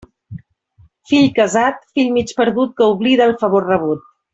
Fill 1.11 1.27
casat, 1.37 1.77
fill 1.99 2.11
mig 2.19 2.35
perdut, 2.43 2.75
que 2.83 2.91
oblida 2.97 3.33
el 3.33 3.39
favor 3.45 3.71
rebut. 3.75 4.15